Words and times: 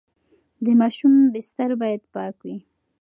د 0.65 0.67
ماشوم 0.79 1.13
بستر 1.33 1.69
باید 1.81 2.01
پاک 2.13 2.35
وي. 2.45 2.57